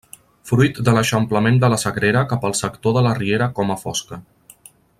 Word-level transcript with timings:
Fruit 0.51 0.79
de 0.87 0.93
l'eixamplament 0.95 1.59
de 1.63 1.69
la 1.73 1.79
Sagrera 1.83 2.23
cap 2.31 2.47
al 2.49 2.57
sector 2.61 2.97
de 2.97 3.05
la 3.09 3.13
riera 3.19 3.49
Coma 3.61 3.77
Fosca. 3.83 4.19